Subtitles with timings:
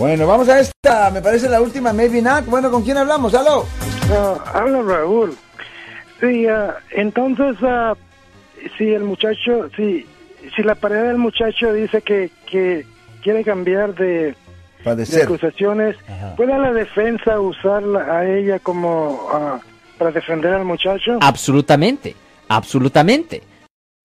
[0.00, 2.46] Bueno, vamos a esta, me parece la última, maybe not.
[2.46, 3.34] Bueno, ¿con quién hablamos?
[3.34, 3.66] ¿Aló?
[4.12, 5.36] Ah, habla Raúl.
[6.20, 7.96] Sí, ah, entonces, ah,
[8.76, 10.06] si el muchacho, si,
[10.54, 12.86] si la pareja del muchacho dice que, que
[13.24, 14.36] quiere cambiar de,
[15.20, 16.36] acusaciones, Ajá.
[16.36, 19.60] ¿puede la defensa usarla a ella como
[19.98, 21.18] para defender al muchacho?
[21.20, 22.14] Absolutamente,
[22.46, 23.42] absolutamente.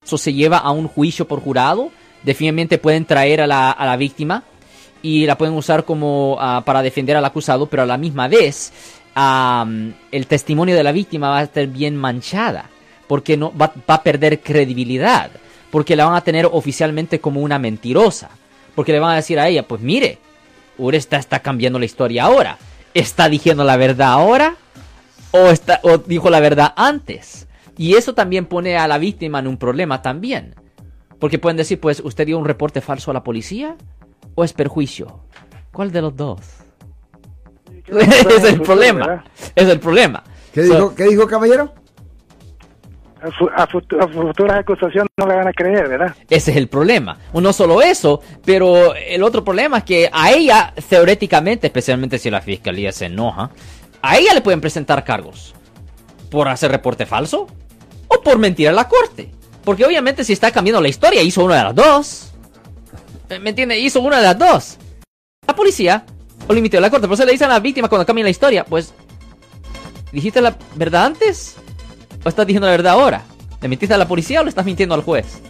[0.04, 1.91] Eso se lleva a un juicio por jurado.
[2.23, 4.44] Definitivamente pueden traer a la, a la víctima
[5.04, 8.74] y la pueden usar como ah, para defender al acusado, pero a la misma vez
[9.14, 12.71] am, el testimonio de la víctima va a estar bien manchada
[13.08, 15.30] porque no va, a perder credibilidad,
[15.70, 18.30] porque la van a tener oficialmente como una mentirosa,
[18.74, 20.18] porque le van a decir a ella, pues mire,
[20.78, 22.58] Ure está, está cambiando la historia ahora,
[22.96, 24.56] está diciendo la verdad ahora
[25.32, 27.47] o, está, o dijo la verdad antes.
[27.78, 30.56] Y eso también pone a la víctima en un problema también.
[31.20, 33.75] Porque pueden decir, pues, ¿usted dio un reporte falso a la policía?
[34.36, 35.19] ¿O es perjuicio?
[35.72, 36.39] ¿Cuál de los dos?
[37.88, 39.23] Ese es el problema.
[39.55, 40.23] Es el problema.
[40.53, 41.73] ¿Qué So, dijo, ¿Qué dijo, caballero?
[43.21, 46.13] A, fu- a futu- a futuras acusaciones no le van a creer, ¿verdad?
[46.30, 47.17] Ese es el problema.
[47.33, 52.41] No solo eso, pero el otro problema es que a ella, teóricamente, especialmente si la
[52.41, 53.49] fiscalía se enoja,
[54.02, 55.55] a ella le pueden presentar cargos
[56.30, 57.47] por hacer reporte falso
[58.09, 59.31] o por mentir a la corte.
[59.63, 62.33] Porque obviamente si está cambiando la historia, hizo una de las dos.
[63.39, 63.78] ¿Me entiende?
[63.80, 64.78] Hizo una de las dos.
[65.48, 66.06] La policía
[66.48, 67.08] o limitó la corte.
[67.08, 68.94] Por eso le dicen a la víctima cuando cambia la historia, pues,
[70.12, 71.56] ¿dijiste la verdad antes?
[72.23, 73.23] ¿O estás diciendo la verdad ahora?
[73.61, 75.42] ¿Le mentiste a la policía o le estás mintiendo al juez?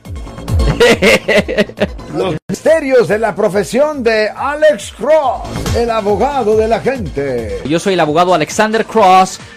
[2.16, 7.62] Los misterios de la profesión de Alex Cross, el abogado de la gente.
[7.66, 9.40] Yo soy el abogado Alexander Cross.